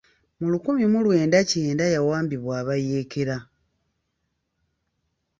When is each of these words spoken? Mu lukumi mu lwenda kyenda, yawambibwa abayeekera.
Mu 0.39 0.47
lukumi 0.51 0.83
mu 0.93 0.99
lwenda 1.05 1.37
kyenda, 1.49 1.85
yawambibwa 1.93 2.53
abayeekera. 2.61 3.35